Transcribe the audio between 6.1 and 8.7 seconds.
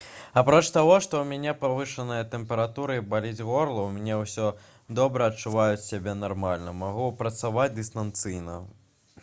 нармальна магу працаваць дыстанцыйна